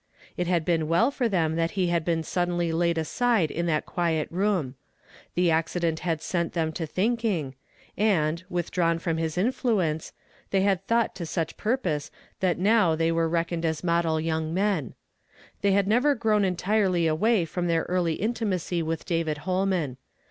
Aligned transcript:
It 0.35 0.47
had 0.47 0.65
been 0.65 0.87
well 0.87 1.11
for 1.11 1.29
them 1.29 1.55
that 1.57 1.71
he 1.77 1.89
had 1.89 2.03
been 2.03 2.23
suddenly 2.23 2.71
laid 2.71 2.97
aside 2.97 3.51
in 3.51 3.67
that 3.67 3.85
quiet 3.85 4.27
room. 4.31 4.73
The 5.35 5.51
accident 5.51 5.99
had 5.99 6.23
set 6.23 6.53
them 6.53 6.71
to 6.71 6.87
think 6.87 7.23
ing; 7.23 7.53
and, 7.95 8.43
withdraAvn 8.51 8.99
from 8.99 9.17
his 9.17 9.37
influence, 9.37 10.11
they 10.49 10.61
had 10.61 10.83
thought 10.87 11.13
to 11.17 11.27
such 11.27 11.55
purpose 11.55 12.09
that 12.39 12.57
now 12.57 12.95
they 12.95 13.11
were 13.11 13.29
reck 13.29 13.49
oned 13.51 13.63
as 13.63 13.83
model 13.83 14.19
young 14.19 14.55
men. 14.55 14.95
They 15.61 15.73
had 15.73 15.87
never 15.87 16.15
grown 16.15 16.43
entirely 16.43 17.05
away 17.05 17.45
from 17.45 17.67
their 17.67 17.83
early 17.83 18.13
intimacy 18.15 18.81
with 18.81 19.05
David 19.05 19.37
Holman. 19.45 19.97